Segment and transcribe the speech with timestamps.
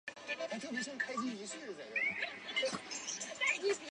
[0.03, 0.83] 可是等了好几天也
[1.45, 1.79] 不见辜来。